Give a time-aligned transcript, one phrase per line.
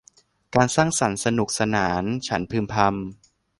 [0.55, 2.89] การสร้างสรรค์สนุกสนาน ฉันพึมพำ